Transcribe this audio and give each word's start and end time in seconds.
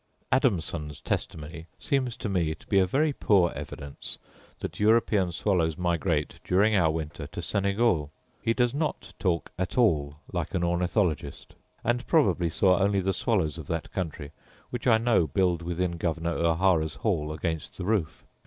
Adamson's 0.31 0.99
testimony 0.99 1.67
seems 1.77 2.15
to 2.17 2.27
me 2.27 2.55
to 2.55 2.65
be 2.65 2.79
a 2.79 2.87
very 2.87 3.13
poor 3.13 3.51
evidence 3.55 4.17
that 4.59 4.79
European 4.79 5.31
swallows 5.31 5.77
migrate 5.77 6.39
during 6.43 6.75
our 6.75 6.89
winter 6.89 7.27
to 7.27 7.39
Senegal: 7.39 8.11
he 8.41 8.51
does 8.51 8.73
not 8.73 9.13
talk 9.19 9.51
at 9.59 9.77
all 9.77 10.15
like 10.33 10.55
an 10.55 10.63
ornithologist; 10.63 11.53
and 11.83 12.07
probably 12.07 12.49
saw 12.49 12.79
only 12.79 12.99
the 12.99 13.13
swallows 13.13 13.59
of 13.59 13.67
that 13.67 13.91
country, 13.91 14.31
which 14.71 14.87
I 14.87 14.97
know 14.97 15.27
build 15.27 15.61
within 15.61 15.97
Governor 15.97 16.31
O'Hara's 16.31 16.95
hall 16.95 17.31
against 17.31 17.77
the 17.77 17.85
roof. 17.85 18.25